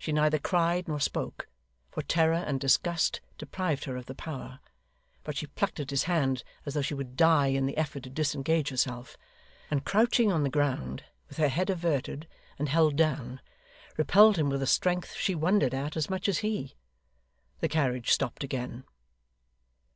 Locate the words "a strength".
14.60-15.14